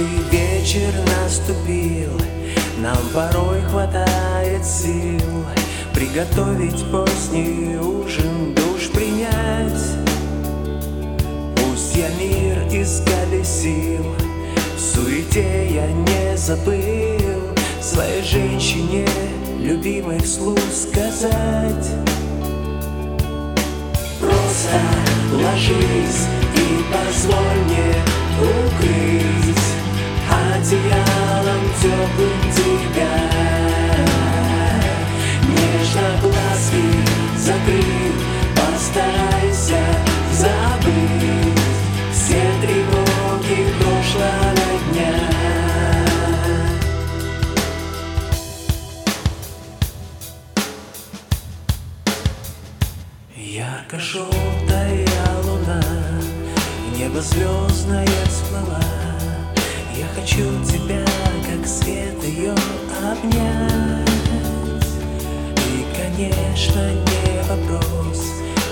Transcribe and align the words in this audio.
Ты 0.00 0.06
вечер 0.34 0.94
наступил, 1.04 2.18
нам 2.78 2.96
порой 3.12 3.60
хватает 3.68 4.64
сил 4.64 5.44
Приготовить 5.92 6.90
поздний 6.90 7.76
ужин, 7.76 8.54
душ 8.54 8.88
принять. 8.94 9.82
Пусть 11.54 11.96
я 11.96 12.08
мир 12.18 12.66
исколесил, 12.72 14.06
в 14.74 14.80
суете 14.80 15.68
я 15.70 15.86
не 15.92 16.34
забыл 16.34 17.54
Своей 17.82 18.22
женщине 18.22 19.06
любимой 19.58 20.18
вслух 20.20 20.58
сказать. 20.72 21.90
Просто 24.18 24.80
ложись 25.34 26.39
Ярко-желтая 53.42 55.06
луна 55.44 55.82
Небо 56.94 57.22
звездное 57.22 58.06
сплыла 58.28 58.84
Я 59.96 60.06
хочу 60.14 60.44
тебя, 60.62 61.02
как 61.48 61.66
свет 61.66 62.22
ее 62.22 62.52
обнять. 63.02 64.08
И, 65.56 65.86
конечно, 65.96 66.90
не 66.92 67.42
вопрос. 67.48 68.26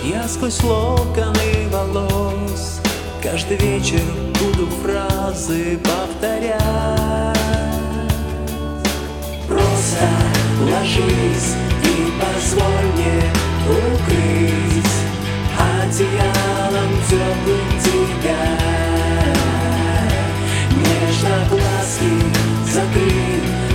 Я 0.05 0.29
сквозь 0.29 0.63
локоны 0.63 1.69
волос 1.71 2.83
Каждый 3.23 3.57
вечер 3.57 4.03
буду 4.39 4.67
фразы 4.83 5.79
повторять. 5.79 7.39
Просто 9.49 10.09
ложись 10.71 11.57
aqui 22.79 23.68